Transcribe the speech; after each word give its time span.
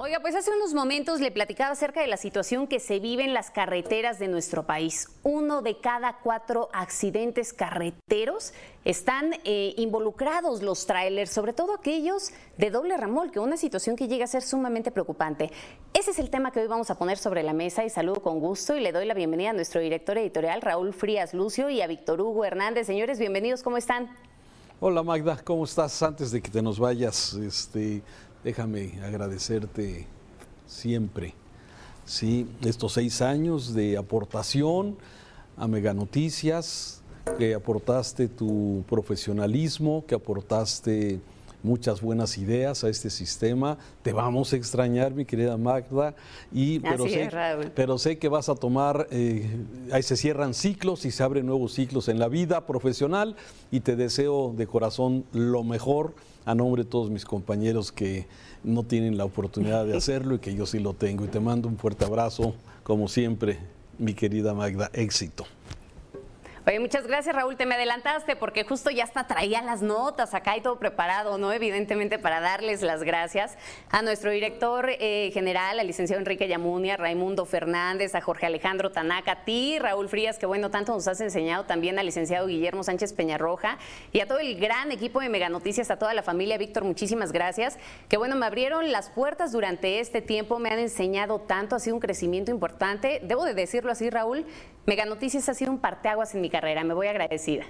Oiga, 0.00 0.20
pues 0.20 0.36
hace 0.36 0.52
unos 0.52 0.74
momentos 0.74 1.20
le 1.20 1.32
platicaba 1.32 1.72
acerca 1.72 2.00
de 2.00 2.06
la 2.06 2.16
situación 2.16 2.68
que 2.68 2.78
se 2.78 3.00
vive 3.00 3.24
en 3.24 3.34
las 3.34 3.50
carreteras 3.50 4.20
de 4.20 4.28
nuestro 4.28 4.64
país. 4.64 5.08
Uno 5.24 5.60
de 5.60 5.80
cada 5.80 6.18
cuatro 6.22 6.68
accidentes 6.72 7.52
carreteros 7.52 8.52
están 8.84 9.32
eh, 9.42 9.74
involucrados 9.76 10.62
los 10.62 10.86
trailers, 10.86 11.32
sobre 11.32 11.52
todo 11.52 11.74
aquellos 11.74 12.30
de 12.58 12.70
doble 12.70 12.94
que 13.32 13.40
una 13.40 13.56
situación 13.56 13.96
que 13.96 14.06
llega 14.06 14.26
a 14.26 14.28
ser 14.28 14.42
sumamente 14.42 14.92
preocupante. 14.92 15.50
Ese 15.92 16.12
es 16.12 16.20
el 16.20 16.30
tema 16.30 16.52
que 16.52 16.60
hoy 16.60 16.68
vamos 16.68 16.90
a 16.90 16.94
poner 16.96 17.18
sobre 17.18 17.42
la 17.42 17.52
mesa 17.52 17.84
y 17.84 17.90
saludo 17.90 18.22
con 18.22 18.38
gusto 18.38 18.76
y 18.76 18.80
le 18.80 18.92
doy 18.92 19.04
la 19.04 19.14
bienvenida 19.14 19.50
a 19.50 19.52
nuestro 19.52 19.80
director 19.80 20.16
editorial 20.16 20.62
Raúl 20.62 20.94
Frías 20.94 21.34
Lucio 21.34 21.70
y 21.70 21.80
a 21.82 21.88
Víctor 21.88 22.20
Hugo 22.20 22.44
Hernández. 22.44 22.86
Señores, 22.86 23.18
bienvenidos, 23.18 23.64
¿cómo 23.64 23.76
están? 23.76 24.08
Hola 24.80 25.02
Magda, 25.02 25.36
¿cómo 25.42 25.64
estás? 25.64 26.00
Antes 26.04 26.30
de 26.30 26.40
que 26.40 26.52
te 26.52 26.62
nos 26.62 26.78
vayas, 26.78 27.34
este, 27.34 28.00
déjame 28.44 29.00
agradecerte 29.02 30.06
siempre, 30.66 31.34
¿sí? 32.04 32.46
estos 32.62 32.92
seis 32.92 33.22
años 33.22 33.74
de 33.74 33.96
aportación 33.96 34.96
a 35.56 35.66
Mega 35.66 35.94
Noticias, 35.94 37.02
que 37.36 37.54
aportaste 37.54 38.28
tu 38.28 38.84
profesionalismo, 38.88 40.04
que 40.06 40.14
aportaste 40.14 41.20
muchas 41.62 42.00
buenas 42.00 42.38
ideas 42.38 42.84
a 42.84 42.88
este 42.88 43.10
sistema. 43.10 43.78
Te 44.02 44.12
vamos 44.12 44.52
a 44.52 44.56
extrañar, 44.56 45.12
mi 45.12 45.24
querida 45.24 45.56
Magda, 45.56 46.14
y, 46.52 46.78
pero, 46.80 47.08
sé, 47.08 47.28
pero 47.74 47.98
sé 47.98 48.18
que 48.18 48.28
vas 48.28 48.48
a 48.48 48.54
tomar, 48.54 49.06
eh, 49.10 49.48
ahí 49.92 50.02
se 50.02 50.16
cierran 50.16 50.54
ciclos 50.54 51.04
y 51.04 51.10
se 51.10 51.22
abren 51.22 51.46
nuevos 51.46 51.74
ciclos 51.74 52.08
en 52.08 52.18
la 52.18 52.28
vida 52.28 52.66
profesional 52.66 53.36
y 53.70 53.80
te 53.80 53.96
deseo 53.96 54.54
de 54.56 54.66
corazón 54.66 55.24
lo 55.32 55.64
mejor 55.64 56.14
a 56.44 56.54
nombre 56.54 56.84
de 56.84 56.88
todos 56.88 57.10
mis 57.10 57.24
compañeros 57.24 57.92
que 57.92 58.26
no 58.64 58.82
tienen 58.82 59.16
la 59.16 59.24
oportunidad 59.24 59.84
de 59.84 59.96
hacerlo 59.98 60.36
y 60.36 60.38
que 60.38 60.54
yo 60.54 60.66
sí 60.66 60.78
lo 60.78 60.94
tengo. 60.94 61.24
Y 61.24 61.28
te 61.28 61.40
mando 61.40 61.68
un 61.68 61.76
fuerte 61.76 62.04
abrazo, 62.04 62.54
como 62.82 63.08
siempre, 63.08 63.58
mi 63.98 64.14
querida 64.14 64.54
Magda, 64.54 64.90
éxito. 64.92 65.44
Oye, 66.68 66.80
muchas 66.80 67.06
gracias 67.06 67.34
Raúl, 67.34 67.56
te 67.56 67.64
me 67.64 67.76
adelantaste 67.76 68.36
porque 68.36 68.62
justo 68.62 68.90
ya 68.90 69.04
hasta 69.04 69.26
traía 69.26 69.62
las 69.62 69.80
notas 69.80 70.34
acá 70.34 70.54
y 70.54 70.60
todo 70.60 70.78
preparado, 70.78 71.38
¿no? 71.38 71.50
Evidentemente 71.50 72.18
para 72.18 72.40
darles 72.40 72.82
las 72.82 73.04
gracias 73.04 73.56
a 73.88 74.02
nuestro 74.02 74.30
director 74.30 74.90
eh, 74.90 75.30
general, 75.32 75.80
al 75.80 75.86
licenciado 75.86 76.20
Enrique 76.20 76.46
Yamunia, 76.46 76.98
Raimundo 76.98 77.46
Fernández, 77.46 78.14
a 78.14 78.20
Jorge 78.20 78.44
Alejandro 78.44 78.92
Tanaka, 78.92 79.32
a 79.32 79.44
ti, 79.46 79.78
Raúl 79.78 80.10
Frías, 80.10 80.38
que 80.38 80.44
bueno, 80.44 80.70
tanto 80.70 80.92
nos 80.92 81.08
has 81.08 81.22
enseñado, 81.22 81.64
también 81.64 81.98
al 81.98 82.04
licenciado 82.04 82.46
Guillermo 82.46 82.84
Sánchez 82.84 83.14
Peñarroja 83.14 83.78
y 84.12 84.20
a 84.20 84.28
todo 84.28 84.40
el 84.40 84.60
gran 84.60 84.92
equipo 84.92 85.20
de 85.20 85.30
Mega 85.30 85.48
Noticias, 85.48 85.90
a 85.90 85.98
toda 85.98 86.12
la 86.12 86.22
familia. 86.22 86.58
Víctor, 86.58 86.84
muchísimas 86.84 87.32
gracias. 87.32 87.78
Que 88.10 88.18
bueno, 88.18 88.36
me 88.36 88.44
abrieron 88.44 88.92
las 88.92 89.08
puertas 89.08 89.52
durante 89.52 90.00
este 90.00 90.20
tiempo, 90.20 90.58
me 90.58 90.68
han 90.68 90.80
enseñado 90.80 91.38
tanto, 91.38 91.76
ha 91.76 91.78
sido 91.78 91.96
un 91.96 92.00
crecimiento 92.00 92.50
importante. 92.50 93.22
Debo 93.24 93.46
de 93.46 93.54
decirlo 93.54 93.90
así, 93.90 94.10
Raúl, 94.10 94.44
Mega 94.88 95.04
Noticias 95.04 95.46
ha 95.50 95.54
sido 95.54 95.70
un 95.70 95.80
parteaguas 95.80 96.34
en 96.34 96.40
mi 96.40 96.48
carrera, 96.48 96.57
me 96.84 96.94
voy 96.94 97.06
agradecida. 97.06 97.64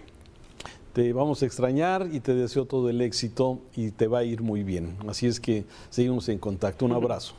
Te 0.92 1.12
vamos 1.12 1.42
a 1.42 1.46
extrañar 1.46 2.08
y 2.10 2.20
te 2.20 2.34
deseo 2.34 2.64
todo 2.64 2.88
el 2.90 3.00
éxito 3.00 3.60
y 3.76 3.90
te 3.90 4.06
va 4.06 4.20
a 4.20 4.24
ir 4.24 4.42
muy 4.42 4.62
bien. 4.62 4.96
Así 5.08 5.26
es 5.26 5.38
que 5.38 5.64
seguimos 5.90 6.28
en 6.28 6.38
contacto. 6.38 6.86
Un 6.86 6.92
abrazo. 6.92 7.34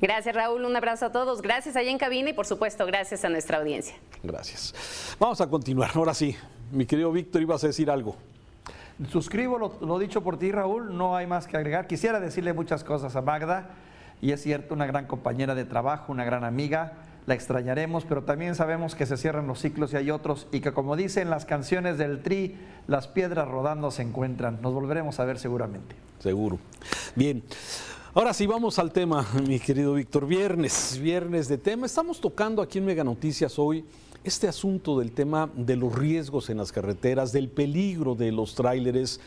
Gracias 0.00 0.34
Raúl, 0.34 0.64
un 0.64 0.76
abrazo 0.76 1.06
a 1.06 1.12
todos. 1.12 1.40
Gracias 1.42 1.76
allá 1.76 1.90
en 1.90 1.98
cabina 1.98 2.30
y 2.30 2.32
por 2.32 2.46
supuesto 2.46 2.84
gracias 2.86 3.24
a 3.24 3.28
nuestra 3.28 3.58
audiencia. 3.58 3.96
Gracias. 4.22 4.74
Vamos 5.18 5.40
a 5.40 5.48
continuar. 5.48 5.90
Ahora 5.94 6.14
sí, 6.14 6.36
mi 6.70 6.84
querido 6.86 7.10
Víctor, 7.12 7.42
ibas 7.42 7.64
a 7.64 7.68
decir 7.68 7.90
algo. 7.90 8.16
Suscribo 9.10 9.58
lo, 9.58 9.78
lo, 9.80 9.98
dicho 9.98 10.22
por 10.22 10.38
ti, 10.38 10.50
Raúl, 10.50 10.96
no 10.96 11.16
hay 11.16 11.26
más 11.26 11.46
que 11.46 11.56
agregar. 11.56 11.86
Quisiera 11.86 12.18
decirle 12.18 12.52
muchas 12.52 12.82
cosas 12.82 13.14
a 13.14 13.22
Magda, 13.22 13.70
y 14.20 14.32
es 14.32 14.42
cierto, 14.42 14.74
una 14.74 14.86
gran 14.86 15.06
compañera 15.06 15.54
de 15.54 15.64
trabajo, 15.64 16.12
una 16.12 16.24
gran 16.24 16.42
amiga, 16.42 16.94
la 17.28 17.34
extrañaremos, 17.34 18.06
pero 18.06 18.22
también 18.22 18.54
sabemos 18.54 18.94
que 18.94 19.04
se 19.04 19.18
cierran 19.18 19.46
los 19.46 19.60
ciclos 19.60 19.92
y 19.92 19.96
hay 19.96 20.10
otros 20.10 20.46
y 20.50 20.60
que 20.60 20.72
como 20.72 20.96
dicen 20.96 21.28
las 21.28 21.44
canciones 21.44 21.98
del 21.98 22.22
Tri, 22.22 22.56
las 22.86 23.06
piedras 23.06 23.46
rodando 23.46 23.90
se 23.90 24.00
encuentran. 24.00 24.60
Nos 24.62 24.72
volveremos 24.72 25.20
a 25.20 25.26
ver 25.26 25.38
seguramente. 25.38 25.94
Seguro. 26.20 26.58
Bien. 27.14 27.42
Ahora 28.14 28.32
sí, 28.32 28.46
vamos 28.46 28.78
al 28.78 28.92
tema, 28.92 29.26
mi 29.46 29.60
querido 29.60 29.92
Víctor. 29.92 30.26
Viernes, 30.26 30.98
viernes 31.00 31.48
de 31.48 31.58
tema. 31.58 31.84
Estamos 31.84 32.18
tocando 32.18 32.62
aquí 32.62 32.78
en 32.78 32.86
Mega 32.86 33.04
Noticias 33.04 33.58
hoy 33.58 33.84
este 34.24 34.48
asunto 34.48 34.98
del 34.98 35.12
tema 35.12 35.50
de 35.54 35.76
los 35.76 35.94
riesgos 35.94 36.48
en 36.48 36.56
las 36.56 36.72
carreteras, 36.72 37.30
del 37.30 37.50
peligro 37.50 38.14
de 38.14 38.32
los 38.32 38.54
tráileres. 38.54 39.20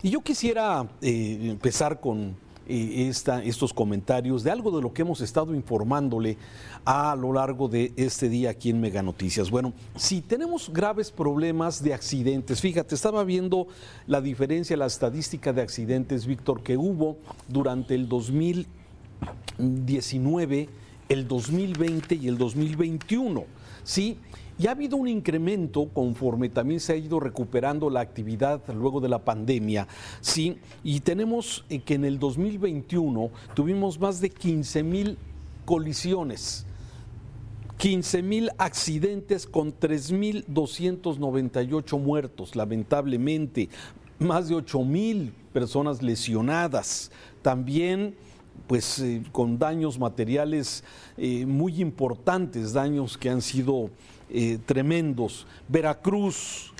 Y 0.00 0.10
yo 0.10 0.20
quisiera 0.20 0.86
eh, 1.02 1.38
empezar 1.42 1.98
con 1.98 2.36
estos 2.68 3.72
comentarios 3.72 4.44
de 4.44 4.50
algo 4.50 4.76
de 4.76 4.82
lo 4.82 4.92
que 4.92 5.02
hemos 5.02 5.20
estado 5.20 5.54
informándole 5.54 6.36
a 6.84 7.14
lo 7.16 7.32
largo 7.32 7.68
de 7.68 7.92
este 7.96 8.28
día 8.28 8.50
aquí 8.50 8.70
en 8.70 8.80
Mega 8.80 9.02
Noticias. 9.02 9.50
Bueno, 9.50 9.72
si 9.96 10.20
tenemos 10.20 10.70
graves 10.72 11.10
problemas 11.10 11.82
de 11.82 11.94
accidentes, 11.94 12.60
fíjate, 12.60 12.94
estaba 12.94 13.24
viendo 13.24 13.66
la 14.06 14.20
diferencia, 14.20 14.76
la 14.76 14.86
estadística 14.86 15.52
de 15.52 15.62
accidentes, 15.62 16.26
Víctor, 16.26 16.62
que 16.62 16.76
hubo 16.76 17.16
durante 17.48 17.94
el 17.94 18.08
2019, 18.08 20.68
el 21.08 21.26
2020 21.26 22.14
y 22.14 22.28
el 22.28 22.36
2021. 22.36 23.44
Sí, 23.82 24.18
y 24.58 24.66
ha 24.66 24.72
habido 24.72 24.96
un 24.96 25.06
incremento 25.06 25.88
conforme 25.88 26.48
también 26.48 26.80
se 26.80 26.92
ha 26.92 26.96
ido 26.96 27.20
recuperando 27.20 27.88
la 27.90 28.00
actividad 28.00 28.60
luego 28.74 29.00
de 29.00 29.08
la 29.08 29.24
pandemia. 29.24 29.86
Sí, 30.20 30.58
y 30.82 30.98
tenemos 31.00 31.64
eh, 31.70 31.78
que 31.80 31.94
en 31.94 32.04
el 32.04 32.18
2021 32.18 33.30
tuvimos 33.54 34.00
más 34.00 34.20
de 34.20 34.30
15 34.30 34.82
mil 34.82 35.16
colisiones. 35.64 36.66
15 37.76 38.22
mil 38.22 38.50
accidentes 38.58 39.46
con 39.46 39.72
3.298 39.72 42.00
muertos, 42.00 42.56
lamentablemente, 42.56 43.68
más 44.18 44.48
de 44.48 44.56
8 44.56 44.82
mil 44.82 45.32
personas 45.52 46.02
lesionadas, 46.02 47.12
también 47.40 48.16
pues 48.66 48.98
eh, 48.98 49.22
con 49.30 49.56
daños 49.58 49.98
materiales 49.98 50.82
eh, 51.16 51.46
muy 51.46 51.80
importantes, 51.80 52.72
daños 52.72 53.16
que 53.16 53.30
han 53.30 53.40
sido 53.40 53.90
eh, 54.30 54.58
tremendos. 54.64 55.46
Veracruz, 55.68 56.72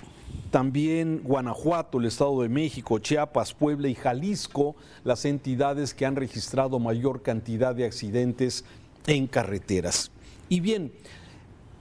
también 0.50 1.20
Guanajuato, 1.24 1.98
el 1.98 2.06
Estado 2.06 2.42
de 2.42 2.48
México, 2.48 2.98
Chiapas, 2.98 3.52
Puebla 3.52 3.88
y 3.88 3.94
Jalisco, 3.94 4.76
las 5.04 5.24
entidades 5.24 5.92
que 5.94 6.06
han 6.06 6.16
registrado 6.16 6.78
mayor 6.78 7.22
cantidad 7.22 7.74
de 7.74 7.84
accidentes 7.84 8.64
en 9.06 9.26
carreteras. 9.26 10.10
Y 10.48 10.60
bien, 10.60 10.92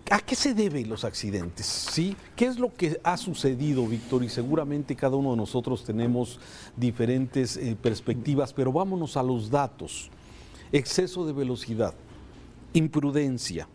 ¿a 0.10 0.20
qué 0.20 0.36
se 0.36 0.54
deben 0.54 0.90
los 0.90 1.06
accidentes? 1.06 1.66
¿Sí? 1.66 2.16
¿Qué 2.36 2.46
es 2.46 2.60
lo 2.60 2.74
que 2.74 3.00
ha 3.04 3.16
sucedido, 3.18 3.88
Víctor? 3.88 4.24
Y 4.24 4.30
seguramente 4.30 4.96
cada 4.96 5.16
uno 5.16 5.32
de 5.32 5.38
nosotros 5.38 5.86
tenemos 5.86 6.40
diferentes 6.76 7.56
eh, 7.56 7.78
perspectivas, 7.82 8.54
pero 8.54 8.72
vámonos 8.74 9.16
a 9.16 9.24
los 9.24 9.50
datos. 9.50 10.10
Exceso 10.74 11.26
de 11.26 11.32
velocidad, 11.32 11.94
imprudencia, 12.74 13.70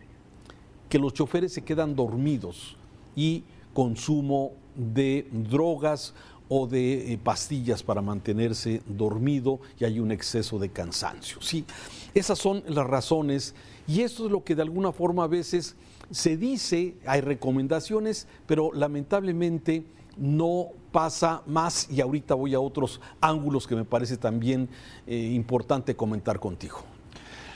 que 0.93 0.99
los 0.99 1.15
choferes 1.15 1.51
se 1.51 1.63
quedan 1.63 1.95
dormidos 1.95 2.75
y 3.15 3.41
consumo 3.73 4.51
de 4.75 5.27
drogas 5.31 6.13
o 6.47 6.67
de 6.67 7.13
eh, 7.13 7.17
pastillas 7.17 7.81
para 7.81 7.99
mantenerse 7.99 8.83
dormido 8.85 9.59
y 9.79 9.85
hay 9.85 9.99
un 9.99 10.11
exceso 10.11 10.59
de 10.59 10.69
cansancio. 10.69 11.41
Sí, 11.41 11.65
esas 12.13 12.37
son 12.37 12.63
las 12.67 12.85
razones 12.85 13.55
y 13.87 14.01
esto 14.01 14.27
es 14.27 14.31
lo 14.31 14.43
que 14.43 14.53
de 14.53 14.61
alguna 14.61 14.91
forma 14.91 15.23
a 15.23 15.27
veces 15.27 15.75
se 16.11 16.37
dice, 16.37 16.93
hay 17.07 17.21
recomendaciones, 17.21 18.27
pero 18.45 18.69
lamentablemente 18.71 19.83
no 20.15 20.67
pasa 20.91 21.41
más 21.47 21.89
y 21.89 22.01
ahorita 22.01 22.35
voy 22.35 22.53
a 22.53 22.59
otros 22.59 23.01
ángulos 23.19 23.65
que 23.65 23.75
me 23.75 23.83
parece 23.83 24.15
también 24.17 24.69
eh, 25.07 25.17
importante 25.33 25.95
comentar 25.95 26.39
contigo. 26.39 26.92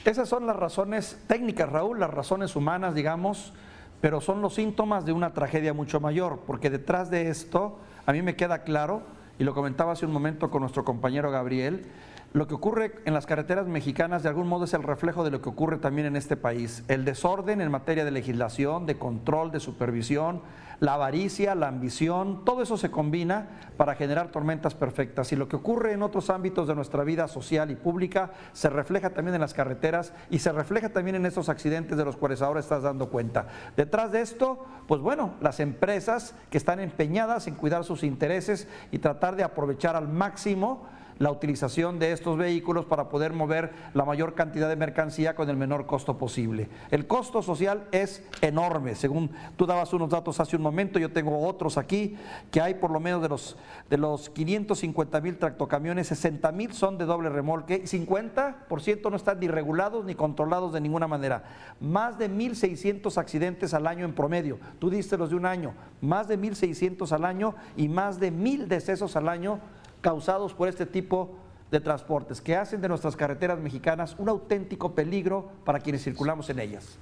Esas 0.08 0.30
son 0.30 0.48
las 0.48 0.56
razones 0.56 1.20
técnicas, 1.28 1.70
Raúl, 1.70 2.00
las 2.00 2.10
razones 2.10 2.56
humanas, 2.56 2.96
digamos, 2.96 3.52
pero 4.00 4.22
son 4.22 4.42
los 4.42 4.54
síntomas 4.54 5.06
de 5.06 5.12
una 5.12 5.34
tragedia 5.34 5.74
mucho 5.74 6.00
mayor, 6.00 6.44
porque 6.48 6.70
detrás 6.70 7.10
de 7.10 7.28
esto, 7.28 7.78
a 8.06 8.14
mí 8.14 8.22
me 8.22 8.38
queda 8.38 8.64
claro, 8.64 9.02
y 9.38 9.44
lo 9.44 9.54
comentaba 9.54 9.92
hace 9.92 10.06
un 10.06 10.14
momento 10.14 10.50
con 10.50 10.62
nuestro 10.62 10.86
compañero 10.86 11.30
Gabriel, 11.30 11.88
Lo 12.34 12.46
que 12.46 12.56
ocurre 12.56 12.96
en 13.06 13.14
las 13.14 13.26
carreteras 13.26 13.68
mexicanas 13.68 14.22
de 14.22 14.30
algún 14.30 14.48
modo 14.48 14.66
es 14.66 14.74
el 14.74 14.84
reflejo 14.84 15.24
de 15.24 15.32
lo 15.32 15.42
que 15.42 15.50
ocurre 15.50 15.78
también 15.78 16.08
en 16.08 16.16
este 16.16 16.36
país. 16.36 16.84
El 16.88 17.06
desorden 17.06 17.62
en 17.62 17.72
materia 17.72 18.04
de 18.04 18.12
legislación, 18.12 18.86
de 18.86 18.98
control, 18.98 19.50
de 19.52 19.60
supervisión, 19.60 20.42
la 20.80 20.94
avaricia, 20.94 21.56
la 21.56 21.70
ambición, 21.70 22.46
todo 22.46 22.62
eso 22.62 22.78
se 22.78 22.92
combina 22.92 23.48
para 23.78 23.96
generar 23.96 24.30
tormentas 24.30 24.76
perfectas. 24.76 25.32
Y 25.32 25.36
lo 25.36 25.48
que 25.48 25.56
ocurre 25.56 25.94
en 25.94 26.04
otros 26.04 26.30
ámbitos 26.30 26.68
de 26.68 26.76
nuestra 26.76 27.04
vida 27.04 27.28
social 27.28 27.72
y 27.72 27.76
pública 27.76 28.32
se 28.54 28.70
refleja 28.70 29.12
también 29.12 29.36
en 29.36 29.42
las 29.42 29.54
carreteras 29.54 30.14
y 30.30 30.40
se 30.40 30.52
refleja 30.52 30.90
también 30.90 31.16
en 31.16 31.26
esos 31.26 31.50
accidentes 31.50 31.98
de 31.98 32.06
los 32.06 32.18
cuales 32.18 32.42
ahora 32.42 32.60
estás 32.60 32.84
dando 32.84 33.10
cuenta. 33.10 33.48
Detrás 33.76 34.12
de 34.12 34.22
esto, 34.22 34.66
pues 34.88 35.02
bueno, 35.02 35.34
las 35.42 35.60
empresas 35.60 36.36
que 36.52 36.58
están 36.58 36.80
empeñadas 36.80 37.48
en 37.48 37.56
cuidar 37.56 37.84
sus 37.84 38.04
intereses 38.04 38.68
y 38.92 39.00
tratar 39.00 39.36
de 39.36 39.44
aprovechar 39.44 39.96
al 39.96 40.10
máximo 40.10 40.86
la 41.20 41.32
utilización 41.32 42.00
de 42.00 42.12
estos 42.12 42.38
vehículos 42.38 42.86
para 42.86 43.10
poder 43.10 43.34
mover 43.34 43.72
la 43.94 44.06
mayor 44.06 44.36
cantidad 44.36 44.70
de 44.70 44.76
mercancía 44.76 45.36
con 45.36 45.50
el 45.50 45.58
menor 45.58 45.86
costo 45.86 46.18
posible. 46.18 46.70
El 46.92 47.08
costo 47.08 47.42
social 47.42 47.88
es 47.92 48.24
enorme, 48.42 48.96
según 48.96 49.32
tú 49.56 49.66
dabas 49.66 49.94
unos 49.94 50.10
datos 50.10 50.40
hace 50.40 50.56
un 50.56 50.62
momento, 50.62 51.00
yo 51.00 51.12
tengo 51.12 51.46
otros 51.46 51.78
aquí, 51.78 52.18
que 52.52 52.62
hay 52.62 52.76
por 52.76 52.92
lo 52.92 53.00
menos 53.00 53.22
de 53.22 53.30
los, 53.30 53.58
de 53.90 53.98
los 53.98 54.30
550 54.30 55.22
mil 55.22 55.38
tractocamiones, 55.38 56.08
60 56.08 56.52
mil 56.52 56.74
son 56.74 56.98
de 56.98 57.06
doble 57.06 57.30
remolque, 57.30 57.84
50% 57.84 59.10
no 59.10 59.16
están 59.16 59.40
ni 59.40 59.48
regulados 59.48 60.06
ni 60.06 60.16
controlados 60.16 60.74
de 60.74 60.82
ninguna 60.82 61.08
manera. 61.08 61.44
Más 61.80 62.18
de 62.18 62.30
1.600 62.30 63.18
accidentes 63.18 63.74
al 63.74 63.88
año 63.88 64.06
en 64.06 64.14
promedio, 64.14 64.60
tú 64.80 64.90
diste 64.90 65.18
los 65.18 65.30
de 65.30 65.36
un 65.36 65.46
año, 65.46 65.74
más 66.02 66.28
de 66.28 66.40
1.600 66.40 67.12
al 67.12 67.26
año 67.26 67.56
y 67.76 67.88
más 67.88 68.20
de 68.20 68.32
1.000 68.32 68.68
decesos 68.68 69.16
al 69.16 69.30
año 69.30 69.60
causados 70.02 70.54
por 70.54 70.68
este 70.68 70.86
tipo 70.86 71.36
de 71.72 71.80
transportes 71.80 72.42
que 72.42 72.56
hacen 72.56 72.82
de 72.82 72.88
nuestras 72.88 73.16
carreteras 73.16 73.60
mexicanas 73.60 74.16
un 74.18 74.30
auténtico 74.30 74.94
peligro 74.94 75.50
para 75.66 75.80
quienes 75.80 76.04
circulamos 76.04 76.50
en 76.50 76.60
ellas. 76.60 76.98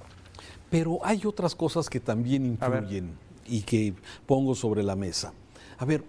Pero 0.70 0.98
hay 1.04 1.22
otras 1.24 1.54
cosas 1.54 1.88
que 1.88 2.00
también 2.00 2.44
influyen 2.44 3.16
y 3.46 3.62
que 3.62 3.94
pongo 4.26 4.54
sobre 4.54 4.82
la 4.82 4.96
mesa. 4.96 5.32
A 5.78 5.84
ver, 5.84 6.02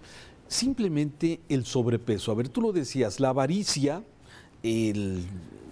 simplemente 0.48 1.40
el 1.48 1.64
sobrepeso. 1.64 2.32
A 2.32 2.34
ver, 2.34 2.48
tú 2.48 2.60
lo 2.60 2.72
decías, 2.72 3.20
la 3.20 3.28
avaricia, 3.28 4.02
el, 4.62 5.24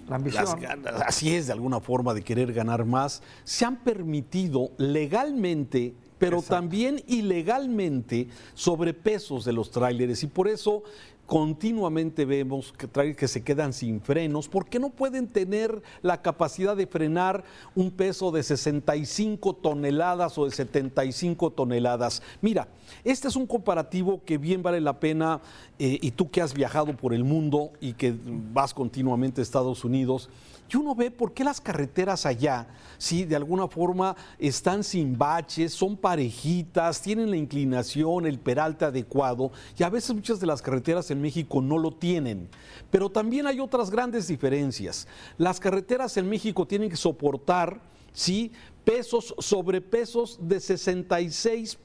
la 0.09 0.17
ambición. 0.17 0.61
así 1.05 1.35
es, 1.35 1.49
de 1.49 1.53
alguna 1.53 1.81
forma, 1.81 2.15
de 2.15 2.23
querer 2.23 2.53
ganar 2.53 2.85
más, 2.85 3.23
se 3.43 3.65
han 3.65 3.79
permitido 3.79 4.71
legalmente 4.79 5.95
pero 6.19 6.43
también 6.43 7.03
ilegalmente 7.07 8.29
sobrepesos 8.55 9.45
de 9.45 9.53
los 9.53 9.71
tráileres 9.71 10.23
y 10.23 10.27
por 10.27 10.49
eso 10.49 10.83
continuamente 11.27 12.25
vemos 12.25 12.73
que 12.73 12.87
trailers 12.87 13.19
que 13.19 13.29
se 13.29 13.43
quedan 13.43 13.73
sin 13.73 14.01
frenos 14.01 14.49
porque 14.49 14.79
no 14.79 14.91
pueden 14.91 15.27
tener 15.27 15.83
la 16.03 16.23
capacidad 16.23 16.77
de 16.77 16.87
frenar 16.87 17.45
un 17.75 17.91
peso 17.91 18.31
de 18.31 18.43
65 18.43 19.55
toneladas 19.55 20.39
o 20.39 20.45
de 20.47 20.53
75 20.53 21.51
toneladas. 21.51 22.23
Mira, 22.41 22.69
este 23.05 23.29
es 23.29 23.37
un 23.37 23.47
comparativo 23.47 24.23
que 24.25 24.39
bien 24.39 24.63
vale 24.63 24.81
la 24.81 25.01
pena 25.01 25.41
eh, 25.79 25.99
y 26.01 26.13
tú 26.13 26.31
que 26.31 26.41
has 26.41 26.55
viajado 26.55 26.97
por 26.97 27.13
el 27.13 27.25
mundo 27.25 27.73
y 27.81 27.95
que 27.95 28.15
vas 28.53 28.73
continuamente 28.73 29.41
a 29.41 29.43
Estados 29.43 29.85
Unidos, 29.85 30.31
y 30.71 30.77
uno 30.77 30.95
ve 30.95 31.11
por 31.11 31.33
qué 31.33 31.45
las 31.45 31.61
carreteras 31.61 32.27
allá, 32.27 32.67
sí, 32.99 33.25
de 33.25 33.37
alguna 33.37 33.69
forma 33.69 34.17
están 34.39 34.83
sin 34.83 35.17
baches, 35.17 35.73
son 35.73 35.97
parejitas, 35.97 37.01
tienen 37.01 37.31
la 37.31 37.37
inclinación, 37.37 38.27
el 38.27 38.39
peralte 38.39 38.85
adecuado, 38.85 39.53
y 39.79 39.83
a 39.83 39.89
veces 39.89 40.15
muchas 40.15 40.41
de 40.41 40.47
las 40.47 40.63
carreteras 40.63 41.11
en 41.11 41.21
México 41.21 41.61
no 41.61 41.79
lo 41.79 41.93
tienen. 41.93 42.49
Pero 42.91 43.11
también 43.11 43.47
hay 43.47 43.61
otras 43.61 43.91
grandes 43.91 44.27
diferencias. 44.29 45.07
Las 45.39 45.61
carreteras 45.61 46.17
en 46.17 46.29
México 46.29 46.67
tienen 46.67 46.91
que 46.91 46.97
soportar, 46.97 47.81
sí, 48.13 48.53
pesos, 48.85 49.35
sobrepesos 49.39 50.39
de 50.41 50.61
66 50.61 51.79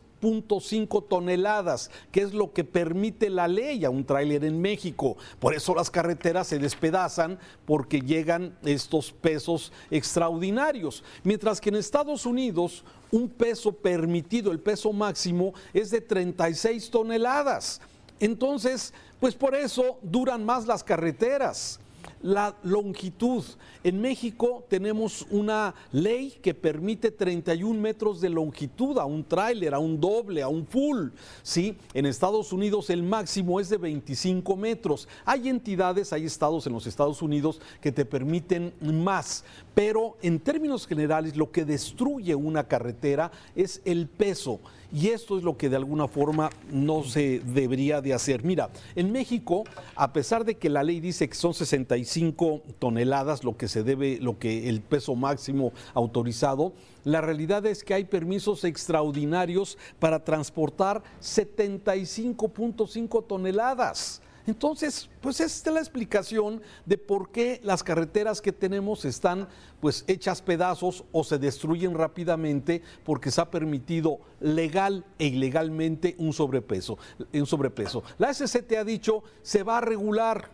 cinco 0.62 1.02
toneladas, 1.02 1.92
que 2.12 2.22
es 2.22 2.34
lo 2.34 2.54
que 2.54 2.64
permite 2.64 3.30
la 3.30 3.48
ley 3.48 3.84
a 3.86 3.90
un 3.90 4.06
tráiler 4.06 4.46
en 4.46 4.62
México. 4.62 5.18
Por 5.40 5.54
eso 5.54 5.76
las 5.76 5.90
carreteras 5.90 6.48
se 6.48 6.60
despedazan 6.60 7.40
porque 7.66 8.02
llegan 8.02 8.58
estos 8.64 9.12
pesos 9.12 9.72
extraordinarios. 9.90 11.04
Mientras 11.24 11.60
que 11.60 11.70
en 11.70 11.76
Estados 11.76 12.26
Unidos 12.26 12.84
un 13.12 13.28
peso 13.28 13.74
permitido, 13.74 14.52
el 14.52 14.60
peso 14.60 14.94
máximo, 14.94 15.54
es 15.74 15.92
de 15.92 16.00
36 16.00 16.90
toneladas. 16.90 17.82
Entonces, 18.20 18.94
pues 19.20 19.36
por 19.36 19.56
eso 19.56 20.00
duran 20.02 20.46
más 20.46 20.66
las 20.66 20.84
carreteras 20.84 21.81
la 22.24 22.56
longitud. 22.64 23.44
En 23.84 24.02
México 24.02 24.66
tenemos 24.70 25.26
una 25.30 25.74
ley 25.92 26.38
que 26.42 26.54
permite 26.54 27.12
31 27.12 27.80
metros 27.80 28.22
de 28.22 28.30
longitud 28.30 28.98
a 28.98 29.06
un 29.06 29.24
tráiler, 29.24 29.74
a 29.74 29.80
un 29.80 30.00
doble, 30.00 30.42
a 30.42 30.48
un 30.48 30.66
full. 30.66 31.10
¿sí? 31.44 31.78
En 31.94 32.06
Estados 32.06 32.54
Unidos 32.54 32.90
el 32.90 33.04
máximo 33.04 33.60
es 33.60 33.70
de 33.70 33.78
25 33.78 34.56
metros. 34.56 35.08
Hay 35.26 35.50
entidades, 35.50 36.14
hay 36.14 36.26
estados 36.26 36.68
en 36.68 36.74
los 36.74 36.88
Estados 36.88 37.22
Unidos 37.22 37.62
que 37.82 37.92
te 37.92 38.06
permiten 38.06 38.74
más, 38.82 39.44
pero 39.74 40.18
en 40.22 40.40
términos 40.40 40.88
generales 40.88 41.36
lo 41.36 41.52
que 41.52 41.66
destruye 41.66 42.36
una 42.36 42.68
carretera 42.68 43.32
es 43.56 43.82
el 43.86 44.08
peso. 44.08 44.60
Y 44.94 45.08
esto 45.08 45.38
es 45.38 45.44
lo 45.44 45.56
que 45.56 45.70
de 45.70 45.78
alguna 45.78 46.10
forma 46.10 46.50
no 46.70 47.06
se 47.06 47.40
debería 47.40 48.02
de 48.02 48.14
hacer. 48.14 48.44
Mira, 48.44 48.70
en 48.96 49.14
México, 49.14 49.64
a 49.96 50.12
pesar 50.12 50.44
de 50.44 50.56
que 50.56 50.70
la 50.70 50.84
ley 50.84 51.00
dice 51.00 51.30
que 51.30 51.36
son 51.36 51.54
65 51.54 52.62
toneladas 52.78 53.46
lo 53.46 53.56
que 53.56 53.70
se 53.70 53.84
debe, 53.84 54.18
lo 54.20 54.38
que 54.38 54.68
el 54.68 54.82
peso 54.82 55.16
máximo 55.16 55.72
autorizado, 55.94 56.74
la 57.06 57.22
realidad 57.22 57.66
es 57.66 57.86
que 57.86 57.94
hay 57.94 58.04
permisos 58.04 58.66
extraordinarios 58.66 59.78
para 59.98 60.26
transportar 60.26 61.02
75.5 61.22 63.26
toneladas. 63.26 64.22
Entonces, 64.48 65.10
pues 65.22 65.40
esta 65.40 65.70
es 65.70 65.74
la 65.74 65.80
explicación 65.80 66.62
de 66.86 66.98
por 66.98 67.32
qué 67.32 67.60
las 67.64 67.84
carreteras 67.84 68.42
que 68.42 68.52
tenemos 68.52 69.06
están 69.06 69.48
pues 69.80 70.04
hechas 70.08 70.42
pedazos 70.42 71.04
o 71.12 71.24
se 71.24 71.38
destruyen 71.38 71.94
rápidamente 71.94 72.82
porque 73.04 73.32
se 73.32 73.42
ha 73.42 73.52
permitido 73.52 74.20
legal 74.40 75.06
e 75.20 75.28
ilegalmente 75.28 76.16
un 76.18 76.34
sobrepeso, 76.34 76.98
un 77.34 77.46
sobrepeso. 77.46 78.04
La 78.18 78.34
SCT 78.34 78.74
ha 78.78 78.84
dicho 78.84 79.24
se 79.42 79.64
va 79.64 79.78
a 79.78 79.82
regular, 79.82 80.50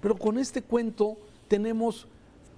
pero 0.00 0.16
con 0.16 0.38
este 0.38 0.62
cuento 0.62 1.16
tenemos 1.48 2.06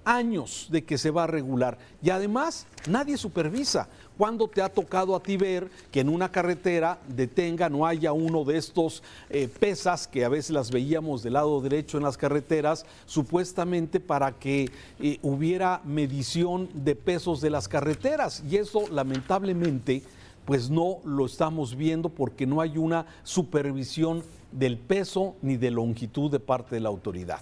años 0.07 0.67
de 0.71 0.85
que 0.85 0.97
se 0.97 1.11
va 1.11 1.25
a 1.25 1.27
regular 1.27 1.77
y 2.01 2.09
además 2.09 2.65
nadie 2.87 3.17
supervisa. 3.17 3.89
¿Cuándo 4.17 4.47
te 4.47 4.61
ha 4.61 4.69
tocado 4.69 5.15
a 5.15 5.19
ti 5.21 5.37
ver 5.37 5.69
que 5.91 5.99
en 5.99 6.09
una 6.09 6.31
carretera 6.31 6.97
detenga, 7.07 7.69
no 7.69 7.85
haya 7.85 8.13
uno 8.13 8.45
de 8.45 8.57
estos 8.57 9.03
eh, 9.29 9.47
pesas 9.47 10.07
que 10.07 10.25
a 10.25 10.29
veces 10.29 10.51
las 10.51 10.71
veíamos 10.71 11.21
del 11.21 11.33
lado 11.33 11.61
derecho 11.61 11.97
en 11.97 12.03
las 12.03 12.17
carreteras, 12.17 12.85
supuestamente 13.05 13.99
para 13.99 14.31
que 14.31 14.71
eh, 14.99 15.19
hubiera 15.21 15.81
medición 15.83 16.69
de 16.73 16.95
pesos 16.95 17.41
de 17.41 17.49
las 17.49 17.67
carreteras? 17.67 18.41
Y 18.49 18.55
eso 18.55 18.85
lamentablemente 18.89 20.01
pues 20.45 20.69
no 20.69 20.99
lo 21.03 21.25
estamos 21.25 21.75
viendo 21.75 22.07
porque 22.07 22.47
no 22.47 22.61
hay 22.61 22.77
una 22.77 23.05
supervisión 23.23 24.23
del 24.53 24.77
peso 24.77 25.35
ni 25.41 25.57
de 25.57 25.69
longitud 25.71 26.31
de 26.31 26.39
parte 26.39 26.75
de 26.75 26.81
la 26.81 26.89
autoridad. 26.89 27.41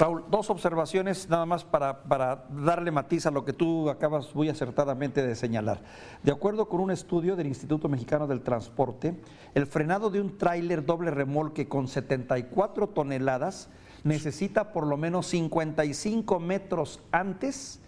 Raúl, 0.00 0.24
dos 0.30 0.48
observaciones 0.48 1.28
nada 1.28 1.44
más 1.44 1.62
para, 1.62 2.04
para, 2.04 2.46
darle 2.48 2.90
matiz 2.90 3.26
a 3.26 3.30
lo 3.30 3.44
que 3.44 3.52
tú 3.52 3.90
acabas 3.90 4.34
muy 4.34 4.48
acertadamente 4.48 5.22
de 5.22 5.36
señalar. 5.36 5.82
De 6.22 6.32
acuerdo 6.32 6.70
con 6.70 6.80
un 6.80 6.90
estudio 6.90 7.36
del 7.36 7.48
Instituto 7.48 7.86
Mexicano 7.86 8.26
del 8.26 8.40
Transporte, 8.40 9.20
el 9.54 9.66
frenado 9.66 10.08
de 10.08 10.22
un 10.22 10.38
tráiler 10.38 10.86
doble 10.86 11.10
remolque 11.10 11.68
con 11.68 11.86
74 11.86 12.88
toneladas 12.88 13.68
necesita 14.02 14.72
por 14.72 14.86
lo 14.86 14.96
menos 14.96 15.26
55 15.26 16.40
metros 16.40 17.00
antes 17.12 17.78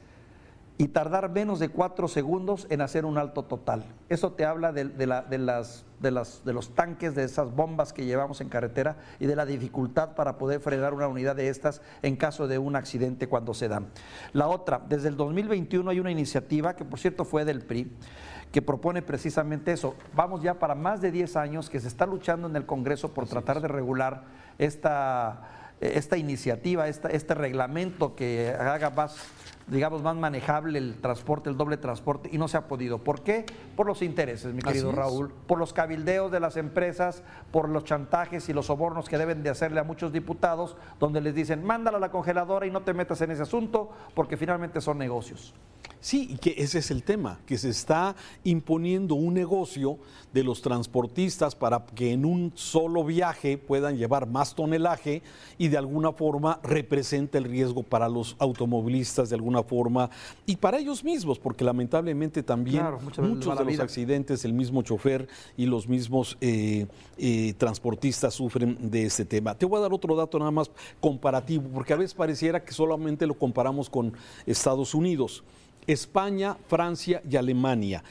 y 0.83 0.89
tardar 0.89 1.31
menos 1.31 1.61
de 1.61 1.69
cuatro 1.69 2.09
segundos 2.09 2.67
en 2.69 2.81
hacer 2.81 3.05
un 3.05 3.17
alto 3.17 3.45
total. 3.45 3.85
Eso 4.09 4.33
te 4.33 4.45
habla 4.45 4.73
de, 4.73 5.07
las, 5.07 5.31
de, 5.31 6.53
los 6.53 6.75
tanques, 6.75 7.15
de 7.15 7.23
esas 7.23 7.55
bombas 7.55 7.93
que 7.93 8.05
llevamos 8.05 8.41
en 8.41 8.49
carretera 8.49 8.97
y 9.21 9.27
de 9.27 9.37
la 9.37 9.47
dificultad 9.47 10.17
para 10.17 10.39
poder 10.39 10.59
frenar 10.59 10.93
una 10.93 11.07
unidad 11.07 11.37
de 11.37 11.51
estas 11.51 11.83
en 12.03 12.17
caso 12.17 12.49
de 12.49 12.59
un 12.59 12.75
accidente 12.75 13.29
cuando 13.29 13.55
se 13.55 13.69
dan. 13.69 13.91
La 14.33 14.49
otra, 14.49 14.83
desde 14.89 15.07
el 15.07 15.17
2021 15.17 15.89
hay 15.89 16.01
una 16.01 16.11
iniciativa 16.11 16.75
que 16.75 16.85
por 16.85 16.99
cierto 16.99 17.25
fue 17.25 17.45
del 17.45 17.63
PRI 17.63 17.93
que 18.51 18.61
propone 18.61 19.03
precisamente 19.03 19.71
eso. 19.71 19.95
Vamos 20.17 20.43
ya 20.43 20.55
para 20.55 20.75
más 20.75 21.01
de 21.01 21.13
10 21.13 21.37
años 21.37 21.71
que 21.71 21.79
se 21.79 21.87
está 21.87 22.07
luchando 22.07 22.49
en 22.49 22.57
el 22.57 22.67
Congreso 22.67 23.15
por 23.15 23.29
tratar 23.29 23.61
de 23.61 23.69
regular 23.69 24.25
esta, 24.59 25.77
esta 25.81 26.17
iniciativa, 26.17 26.89
esta, 26.89 27.09
este 27.09 27.35
reglamento 27.35 28.17
que 28.17 28.53
haga 28.59 28.91
más 28.91 29.17
digamos, 29.73 30.03
más 30.03 30.15
manejable 30.15 30.79
el 30.79 31.01
transporte, 31.01 31.51
el 31.51 31.57
doble 31.57 31.77
transporte, 31.77 32.29
y 32.33 32.39
no 32.39 32.47
se 32.47 32.57
ha 32.57 32.69
podido. 32.69 32.99
¿Por 32.99 33.23
qué? 33.23 33.45
Por 33.75 33.87
los 33.87 34.03
intereses, 34.03 34.53
mi 34.55 34.63
querido 34.63 34.93
Raúl, 34.93 35.33
por 35.47 35.59
los 35.59 35.73
cabildeos 35.73 36.31
de 36.31 36.41
las 36.41 36.57
empresas, 36.57 37.23
por 37.51 37.69
los 37.69 37.85
chantajes 37.85 38.49
y 38.49 38.53
los 38.53 38.67
sobornos 38.67 39.09
que 39.09 39.19
deben 39.19 39.43
de 39.43 39.51
hacerle 39.51 39.81
a 39.81 39.85
muchos 39.85 40.13
diputados, 40.13 40.77
donde 41.01 41.21
les 41.21 41.35
dicen, 41.35 41.65
mándala 41.65 41.97
a 41.97 42.01
la 42.01 42.11
congeladora 42.11 42.67
y 42.67 42.71
no 42.71 42.83
te 42.83 42.95
metas 42.95 43.21
en 43.23 43.31
ese 43.31 43.43
asunto, 43.43 43.91
porque 44.15 44.37
finalmente 44.37 44.81
son 44.81 44.99
negocios. 44.99 45.55
Sí, 46.03 46.27
y 46.31 46.39
que 46.39 46.57
ese 46.59 46.81
es 46.81 46.91
el 46.91 47.05
tema, 47.05 47.39
que 47.47 47.57
se 47.57 47.69
está 47.69 48.17
imponiendo 48.43 49.15
un 49.15 49.35
negocio 49.35 49.99
de 50.33 50.43
los 50.43 50.61
transportistas 50.61 51.55
para 51.55 51.87
que 51.87 52.11
en 52.11 52.25
un 52.25 52.51
solo 52.57 53.05
viaje 53.05 53.57
puedan 53.57 53.97
llevar 53.97 54.27
más 54.27 54.57
tonelaje 54.57 55.23
y 55.59 55.69
de 55.69 55.79
alguna 55.79 56.11
forma 56.11 56.59
representa 56.65 57.39
el 57.39 57.45
riesgo 57.45 57.85
para 57.85 58.09
los 58.09 58.35
automovilistas 58.41 59.31
de 59.31 59.37
alguna 59.37 59.62
forma 59.63 60.11
y 60.47 60.57
para 60.57 60.79
ellos 60.79 61.05
mismos, 61.05 61.39
porque 61.39 61.65
lamentablemente 61.65 62.43
también 62.43 62.85
muchos 63.19 63.59
de 63.59 63.65
los 63.65 63.81
accidentes, 63.81 64.45
el 64.45 64.53
mismo 64.53 64.83
chofer 64.83 65.29
y 65.57 65.67
los 65.67 65.89
mismos 65.89 66.37
eh, 66.41 66.87
eh, 67.19 67.55
transportistas 67.59 68.35
sufren 68.35 68.77
de 68.91 69.05
este 69.05 69.25
tema. 69.25 69.55
Te 69.55 69.67
voy 69.67 69.79
a 69.79 69.83
dar 69.83 69.93
otro 69.93 70.15
dato 70.17 70.39
nada 70.39 70.51
más 70.51 70.71
comparativo, 71.01 71.69
porque 71.73 71.93
a 71.93 71.97
veces 71.97 72.15
pareciera 72.15 72.65
que 72.65 72.73
solamente 72.73 73.27
lo 73.27 73.35
comparamos 73.35 73.89
con 73.89 74.13
Estados 74.47 74.95
Unidos. 74.95 75.43
España, 75.87 76.57
Francia 76.69 77.23
y 77.29 77.37
Alemania. 77.37 78.05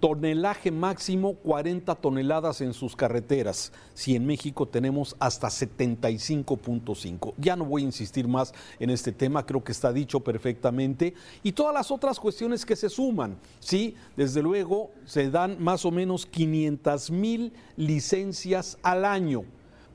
Tonelaje 0.00 0.70
máximo 0.70 1.34
40 1.34 1.94
toneladas 1.96 2.62
en 2.62 2.72
sus 2.72 2.96
carreteras. 2.96 3.70
Si 3.92 4.16
en 4.16 4.24
México 4.24 4.66
tenemos 4.66 5.14
hasta 5.18 5.48
75.5. 5.48 7.34
Ya 7.36 7.54
no 7.54 7.66
voy 7.66 7.82
a 7.82 7.84
insistir 7.84 8.26
más 8.26 8.54
en 8.78 8.88
este 8.88 9.12
tema, 9.12 9.44
creo 9.44 9.62
que 9.62 9.72
está 9.72 9.92
dicho 9.92 10.20
perfectamente. 10.20 11.12
Y 11.42 11.52
todas 11.52 11.74
las 11.74 11.90
otras 11.90 12.18
cuestiones 12.18 12.64
que 12.64 12.76
se 12.76 12.88
suman. 12.88 13.36
Sí, 13.58 13.94
desde 14.16 14.42
luego 14.42 14.90
se 15.04 15.30
dan 15.30 15.62
más 15.62 15.84
o 15.84 15.90
menos 15.90 16.24
500 16.24 17.10
mil 17.10 17.52
licencias 17.76 18.78
al 18.82 19.04
año 19.04 19.44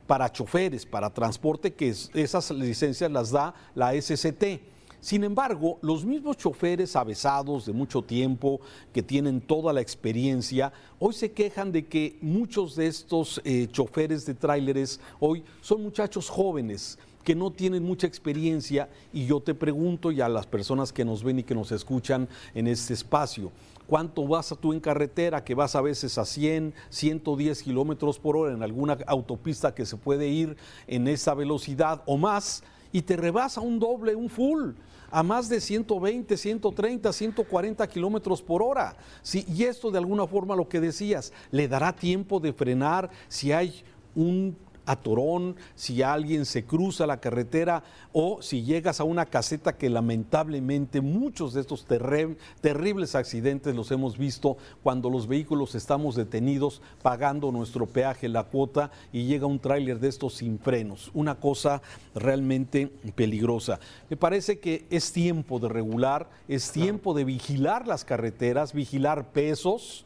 para 0.05 0.31
choferes, 0.31 0.85
para 0.85 1.09
transporte, 1.09 1.73
que 1.73 1.89
esas 2.13 2.51
licencias 2.51 3.11
las 3.11 3.31
da 3.31 3.55
la 3.73 3.99
SCT 3.99 4.74
sin 5.05 5.23
embargo, 5.23 5.77
los 5.83 6.03
mismos 6.03 6.35
choferes 6.35 6.95
avesados 6.95 7.67
de 7.67 7.73
mucho 7.73 8.01
tiempo, 8.01 8.59
que 8.91 9.03
tienen 9.03 9.39
toda 9.39 9.71
la 9.71 9.79
experiencia, 9.79 10.73
hoy 10.97 11.13
se 11.13 11.31
quejan 11.31 11.71
de 11.71 11.85
que 11.85 12.17
muchos 12.21 12.75
de 12.75 12.87
estos 12.87 13.39
eh, 13.45 13.67
choferes 13.71 14.25
de 14.25 14.33
tráileres 14.33 14.99
hoy 15.19 15.43
son 15.61 15.83
muchachos 15.83 16.27
jóvenes 16.27 16.97
que 17.23 17.35
no 17.35 17.51
tienen 17.51 17.83
mucha 17.83 18.07
experiencia. 18.07 18.89
Y 19.13 19.27
yo 19.27 19.39
te 19.41 19.53
pregunto 19.53 20.11
y 20.11 20.21
a 20.21 20.27
las 20.27 20.47
personas 20.47 20.91
que 20.91 21.05
nos 21.05 21.23
ven 21.23 21.37
y 21.37 21.43
que 21.43 21.53
nos 21.53 21.71
escuchan 21.71 22.27
en 22.55 22.65
este 22.65 22.95
espacio, 22.95 23.51
¿cuánto 23.85 24.27
vas 24.27 24.51
a 24.53 24.55
tú 24.55 24.73
en 24.73 24.79
carretera 24.79 25.43
que 25.43 25.53
vas 25.53 25.75
a 25.75 25.81
veces 25.81 26.17
a 26.17 26.25
100, 26.25 26.73
110 26.89 27.61
kilómetros 27.61 28.17
por 28.17 28.37
hora 28.37 28.55
en 28.55 28.63
alguna 28.63 28.97
autopista 29.05 29.75
que 29.75 29.85
se 29.85 29.97
puede 29.97 30.29
ir 30.29 30.57
en 30.87 31.07
esa 31.07 31.35
velocidad 31.35 32.01
o 32.07 32.17
más 32.17 32.63
y 32.95 33.01
te 33.01 33.17
rebasa 33.17 33.59
un 33.59 33.77
doble, 33.77 34.15
un 34.15 34.29
full? 34.29 34.71
a 35.11 35.21
más 35.21 35.47
de 35.47 35.61
120, 35.61 36.35
130, 36.35 37.13
140 37.13 37.87
kilómetros 37.87 38.41
por 38.41 38.61
hora. 38.61 38.97
Sí, 39.21 39.45
y 39.47 39.63
esto 39.63 39.91
de 39.91 39.97
alguna 39.97 40.27
forma 40.27 40.55
lo 40.55 40.67
que 40.67 40.81
decías, 40.81 41.31
le 41.51 41.67
dará 41.69 41.95
tiempo 41.95 42.39
de 42.39 42.51
frenar 42.51 43.09
si 43.29 43.51
hay 43.53 43.83
un 44.13 44.57
a 44.85 44.95
Torón, 44.95 45.55
si 45.75 46.01
alguien 46.01 46.45
se 46.45 46.65
cruza 46.65 47.07
la 47.07 47.19
carretera 47.19 47.83
o 48.13 48.41
si 48.41 48.63
llegas 48.63 48.99
a 48.99 49.03
una 49.03 49.25
caseta 49.25 49.77
que 49.77 49.89
lamentablemente 49.89 51.01
muchos 51.01 51.53
de 51.53 51.61
estos 51.61 51.85
terribles 51.85 53.15
accidentes 53.15 53.75
los 53.75 53.91
hemos 53.91 54.17
visto 54.17 54.57
cuando 54.83 55.09
los 55.09 55.27
vehículos 55.27 55.75
estamos 55.75 56.15
detenidos 56.15 56.81
pagando 57.01 57.51
nuestro 57.51 57.85
peaje, 57.85 58.29
la 58.29 58.43
cuota 58.43 58.91
y 59.11 59.25
llega 59.25 59.45
un 59.45 59.59
tráiler 59.59 59.99
de 59.99 60.09
estos 60.09 60.35
sin 60.35 60.59
frenos. 60.59 61.11
Una 61.13 61.35
cosa 61.35 61.81
realmente 62.13 62.87
peligrosa. 63.15 63.79
Me 64.09 64.17
parece 64.17 64.59
que 64.59 64.85
es 64.89 65.11
tiempo 65.11 65.59
de 65.59 65.69
regular, 65.69 66.29
es 66.47 66.71
tiempo 66.71 67.13
de 67.13 67.25
vigilar 67.25 67.87
las 67.87 68.05
carreteras, 68.05 68.73
vigilar 68.73 69.31
pesos 69.31 70.05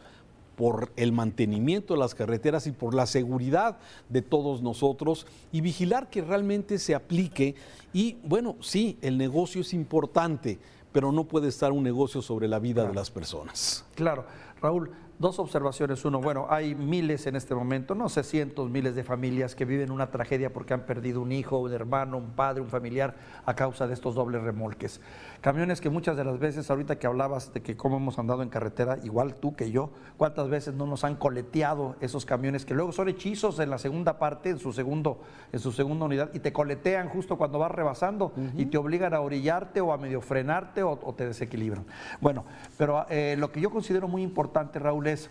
por 0.60 0.92
el 0.98 1.14
mantenimiento 1.14 1.94
de 1.94 2.02
las 2.02 2.14
carreteras 2.14 2.68
y 2.68 2.74
por 2.74 2.94
la 2.94 3.06
seguridad 3.06 3.78
de 4.10 4.22
todos 4.22 4.62
nosotros 4.62 5.26
y 5.54 5.62
vigilar 5.62 6.10
que 6.10 6.22
realmente 6.22 6.80
se 6.80 6.94
aplique. 6.94 7.56
Y 7.94 8.18
bueno, 8.26 8.58
sí, 8.60 8.98
el 9.02 9.18
negocio 9.18 9.62
es 9.62 9.74
importante, 9.74 10.60
pero 10.92 11.14
no 11.14 11.24
puede 11.24 11.48
estar 11.48 11.72
un 11.72 11.82
negocio 11.82 12.22
sobre 12.22 12.50
la 12.50 12.60
vida 12.60 12.86
de 12.86 12.94
las 12.94 13.10
personas. 13.10 13.86
Claro, 13.96 14.26
Raúl, 14.62 14.92
Dos 15.20 15.38
observaciones. 15.38 16.06
Uno, 16.06 16.22
bueno, 16.22 16.48
hay 16.50 16.76
miles 16.76 17.28
en 17.28 17.36
este 17.36 17.54
momento, 17.54 17.94
no 17.94 18.08
sé, 18.08 18.24
cientos, 18.24 18.70
miles 18.70 18.96
de 18.96 19.04
familias 19.04 19.54
que 19.54 19.66
viven 19.66 19.92
una 19.92 20.12
tragedia 20.12 20.54
porque 20.54 20.74
han 20.74 20.86
perdido 20.86 21.20
un 21.22 21.34
hijo, 21.34 21.58
un 21.58 21.74
hermano, 21.74 22.18
un 22.18 22.30
padre, 22.30 22.62
un 22.62 22.70
familiar 22.70 23.16
a 23.46 23.54
causa 23.54 23.86
de 23.86 23.96
estos 23.96 24.16
dobles 24.16 24.42
remolques. 24.42 25.02
Camiones 25.42 25.82
que 25.82 25.90
muchas 25.90 26.16
de 26.16 26.24
las 26.24 26.40
veces, 26.40 26.72
ahorita 26.72 27.00
que 27.00 27.06
hablabas 27.06 27.54
de 27.54 27.62
que 27.62 27.76
cómo 27.76 27.98
hemos 27.98 28.18
andado 28.18 28.44
en 28.44 28.48
carretera, 28.48 28.98
igual 29.04 29.36
tú 29.36 29.58
que 29.58 29.72
yo, 29.72 29.90
cuántas 30.16 30.48
veces 30.48 30.74
no 30.74 30.86
nos 30.86 31.04
han 31.04 31.18
coleteado 31.18 31.98
esos 32.00 32.26
camiones 32.26 32.64
que 32.64 32.74
luego 32.74 32.94
son 32.94 33.10
hechizos 33.10 33.60
en 33.60 33.72
la 33.72 33.78
segunda 33.78 34.20
parte, 34.20 34.52
en 34.52 34.58
su, 34.58 34.72
segundo, 34.72 35.20
en 35.52 35.60
su 35.60 35.74
segunda 35.74 36.06
unidad, 36.06 36.30
y 36.34 36.40
te 36.40 36.54
coletean 36.54 37.10
justo 37.10 37.38
cuando 37.38 37.60
vas 37.60 37.72
rebasando 37.72 38.32
y 38.56 38.68
te 38.68 38.78
obligan 38.78 39.14
a 39.14 39.20
orillarte 39.20 39.82
o 39.82 39.92
a 39.92 39.98
medio 39.98 40.22
frenarte 40.22 40.82
o, 40.82 40.96
te 41.18 41.26
desequilibran. 41.26 41.86
Bueno, 42.22 42.46
pero 42.78 43.06
eh, 43.10 43.36
lo 43.38 43.52
que 43.52 43.60
yo 43.60 43.70
considero 43.70 44.08
muy 44.08 44.22
importante, 44.22 44.80
Raúl, 44.80 45.09
eso 45.14 45.30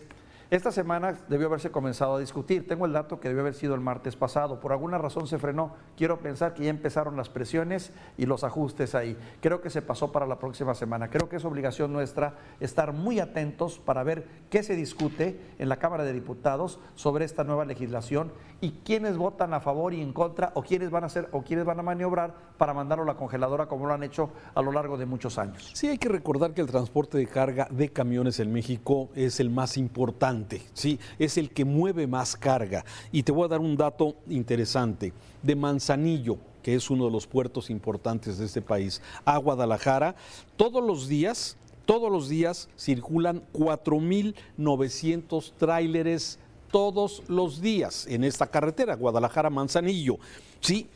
esta 0.51 0.73
semana 0.73 1.15
debió 1.29 1.49
haberse 1.49 1.71
comenzado 1.71 2.17
a 2.17 2.21
discutir. 2.21 2.67
Tengo 2.67 2.87
el 2.87 2.95
dato 2.95 3.21
que 3.21 3.29
debió 3.29 3.43
haber 3.43 3.53
sido 3.53 3.75
el 3.75 3.83
martes 3.83 4.17
pasado. 4.17 4.61
Por 4.61 4.73
alguna 4.73 4.97
razón 4.97 5.27
se 5.27 5.39
frenó. 5.39 5.75
Quiero 5.95 6.21
pensar 6.21 6.55
que 6.55 6.65
ya 6.65 6.71
empezaron 6.71 7.19
las 7.19 7.29
presiones 7.29 7.93
y 8.17 8.25
los 8.25 8.45
ajustes 8.45 8.95
ahí. 8.95 9.15
Creo 9.43 9.61
que 9.61 9.69
se 9.69 9.83
pasó 9.83 10.11
para 10.11 10.27
la 10.27 10.39
próxima 10.39 10.75
semana. 10.75 11.11
Creo 11.11 11.29
que 11.29 11.37
es 11.37 11.45
obligación 11.45 11.93
nuestra 11.93 12.33
estar 12.61 12.95
muy 12.95 13.21
atentos 13.21 13.79
para 13.79 14.03
ver 14.05 14.27
qué 14.49 14.63
se 14.63 14.75
discute 14.75 15.39
en 15.59 15.69
la 15.69 15.77
Cámara 15.77 16.05
de 16.05 16.15
Diputados 16.15 16.81
sobre 16.95 17.27
esta 17.27 17.45
nueva 17.45 17.67
legislación 17.67 18.33
y 18.63 18.71
quiénes 18.71 19.19
votan 19.19 19.53
a 19.53 19.61
favor 19.61 19.93
y 19.93 20.01
en 20.01 20.15
contra 20.15 20.53
o 20.55 20.63
quiénes 20.63 20.91
van 20.91 21.05
a 21.05 21.09
hacer 21.09 21.29
o 21.33 21.43
quiénes 21.43 21.67
van 21.67 21.79
a 21.79 21.83
maniobrar 21.83 22.35
para 22.57 22.73
mandarlo 22.73 23.05
a 23.05 23.07
la 23.07 23.17
congeladora 23.17 23.67
como 23.67 23.87
lo 23.87 23.93
han 23.93 24.03
hecho 24.03 24.31
a 24.55 24.63
lo 24.63 24.73
largo 24.73 24.97
de 24.97 25.05
muchos 25.05 25.39
años. 25.39 25.73
Sí, 25.75 25.89
hay 25.89 25.99
que 25.99 26.09
recordar 26.09 26.55
que 26.55 26.63
el 26.63 26.69
transporte 26.69 27.19
de 27.19 27.27
carga 27.27 27.69
de 27.71 27.91
camiones 27.91 28.41
en 28.41 28.51
México 28.51 29.11
es 29.15 29.41
el 29.41 29.51
más 29.51 29.77
importante 29.77 30.38
¿sí? 30.75 30.99
es 31.19 31.39
el 31.39 31.51
que 31.51 31.65
mueve 31.65 32.07
más 32.07 32.37
carga. 32.37 32.85
Y 33.13 33.23
te 33.23 33.33
voy 33.33 33.45
a 33.45 33.49
dar 33.49 33.61
un 33.61 33.77
dato 33.77 34.17
interesante. 34.29 35.13
De 35.43 35.57
Manzanillo, 35.57 36.39
que 36.63 36.75
es 36.75 36.91
uno 36.91 37.07
de 37.07 37.11
los 37.11 37.27
puertos 37.27 37.71
importantes 37.71 38.39
de 38.39 38.47
este 38.47 38.63
país, 38.63 39.01
a 39.25 39.39
Guadalajara, 39.39 40.15
todos 40.57 40.85
los 40.85 41.09
días, 41.09 41.57
todos 41.87 42.13
los 42.13 42.29
días 42.29 42.69
circulan 42.77 43.43
4.900 43.55 45.53
tráileres 45.57 46.39
todos 46.71 47.23
los 47.29 47.61
días 47.61 48.07
en 48.09 48.25
esta 48.25 48.47
carretera, 48.47 48.95
Guadalajara-Manzanillo. 48.97 50.19
Sí, 50.61 50.89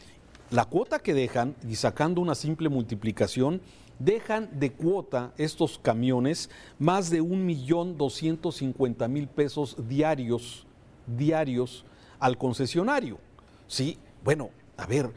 la 0.51 0.67
cuota 0.67 0.99
que 0.99 1.15
dejan, 1.15 1.55
y 1.67 1.77
sacando 1.77 2.21
una 2.21 2.35
simple 2.35 2.69
multiplicación, 2.69 3.63
dejan 3.99 4.49
de 4.59 4.73
cuota 4.73 5.33
estos 5.39 5.79
camiones 5.79 6.51
más 6.79 7.11
de 7.11 7.21
un 7.21 7.47
millón 7.47 7.97
doscientos 7.97 8.57
cincuenta 8.57 9.09
mil 9.09 9.29
pesos 9.29 9.77
diarios, 9.89 10.67
diarios 11.07 11.85
al 12.19 12.39
concesionario. 12.39 13.19
Sí, 13.67 13.99
bueno, 14.25 14.51
a 14.77 14.87
ver, 14.87 15.11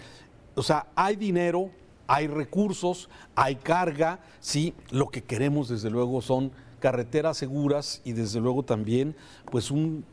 o 0.55 0.63
sea, 0.63 0.87
hay 0.95 1.15
dinero, 1.15 1.69
hay 2.07 2.27
recursos, 2.27 3.09
hay 3.35 3.55
carga, 3.55 4.19
sí, 4.39 4.73
lo 4.91 5.07
que 5.07 5.23
queremos 5.23 5.69
desde 5.69 5.89
luego 5.89 6.21
son 6.21 6.51
carreteras 6.79 7.37
seguras 7.37 8.01
y 8.05 8.11
desde 8.11 8.39
luego 8.39 8.63
también 8.63 9.15
pues 9.51 9.71
un 9.71 10.05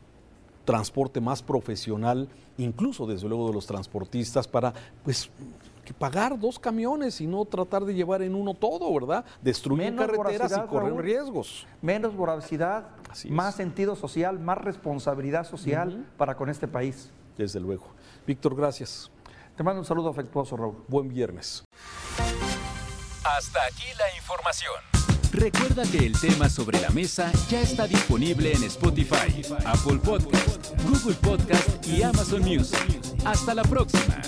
transporte 0.65 1.21
más 1.21 1.43
profesional, 1.43 2.29
incluso 2.57 3.05
desde 3.05 3.27
luego 3.27 3.47
de 3.47 3.53
los 3.53 3.67
transportistas 3.67 4.47
para 4.47 4.73
pues 5.03 5.29
que 5.83 5.93
pagar 5.93 6.39
dos 6.39 6.57
camiones 6.59 7.21
y 7.21 7.27
no 7.27 7.45
tratar 7.45 7.85
de 7.85 7.93
llevar 7.93 8.21
en 8.21 8.35
uno 8.35 8.53
todo, 8.53 8.93
¿verdad? 8.93 9.25
Destruir 9.41 9.95
carreteras 9.95 10.51
y 10.57 10.67
correr 10.67 10.95
riesgos. 10.95 11.67
Menos 11.81 12.15
voracidad, 12.15 12.89
más 13.29 13.55
sentido 13.55 13.95
social, 13.95 14.39
más 14.39 14.57
responsabilidad 14.57 15.45
social 15.45 16.07
para 16.17 16.35
con 16.35 16.49
este 16.49 16.67
país. 16.67 17.11
Desde 17.37 17.59
luego. 17.59 17.87
Víctor, 18.25 18.55
gracias. 18.55 19.11
Te 19.55 19.63
mando 19.63 19.81
un 19.81 19.85
saludo 19.85 20.09
afectuoso, 20.09 20.57
Raúl. 20.57 20.83
Buen 20.87 21.09
viernes. 21.09 21.63
Hasta 23.23 23.59
aquí 23.65 23.85
la 23.97 24.15
información. 24.17 24.73
Recuerda 25.31 25.83
que 25.91 26.05
el 26.05 26.19
tema 26.19 26.47
sobre 26.47 26.79
la 26.79 26.89
mesa 26.89 27.31
ya 27.49 27.61
está 27.61 27.87
disponible 27.87 28.51
en 28.53 28.63
Spotify, 28.65 29.41
Apple 29.65 29.99
Podcast, 30.03 30.71
Google 30.83 31.15
Podcast 31.15 31.87
y 31.87 32.03
Amazon 32.03 32.41
Music. 32.41 33.01
Hasta 33.25 33.55
la 33.55 33.63
próxima. 33.63 34.21